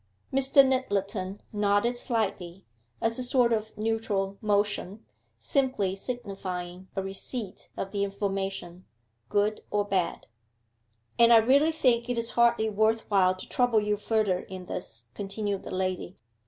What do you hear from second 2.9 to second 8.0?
as a sort of neutral motion, simply signifying a receipt of